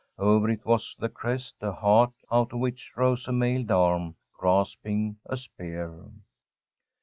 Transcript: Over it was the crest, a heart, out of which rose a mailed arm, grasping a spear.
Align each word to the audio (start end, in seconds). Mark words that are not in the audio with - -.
Over 0.17 0.49
it 0.49 0.65
was 0.65 0.95
the 0.97 1.09
crest, 1.09 1.53
a 1.61 1.71
heart, 1.71 2.13
out 2.31 2.53
of 2.53 2.57
which 2.59 2.91
rose 2.95 3.27
a 3.27 3.31
mailed 3.31 3.69
arm, 3.69 4.15
grasping 4.35 5.17
a 5.27 5.37
spear. 5.37 6.05